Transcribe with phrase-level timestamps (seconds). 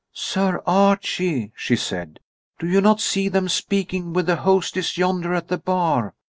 [0.13, 2.19] "Sir Archie," she said,
[2.57, 6.15] "do you not see them speaking with the hostess yonder at the bar?